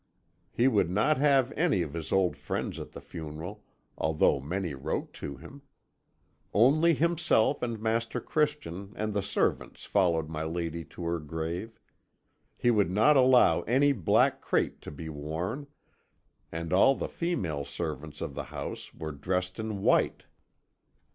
[0.51, 3.63] He would not have any of his old friends at the funeral,
[3.99, 5.61] although many wrote to him.
[6.55, 11.79] Only himself and Master Christian and the servants followed my lady to her grave.
[12.57, 15.67] He would not allow any black crape to be worn,
[16.51, 20.23] and all the female servants of the house were dressed in white.